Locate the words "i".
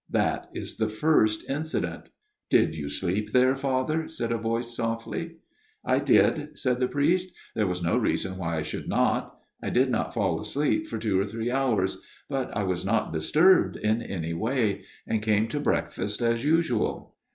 5.95-5.99, 8.57-8.63, 9.61-9.69, 12.57-12.63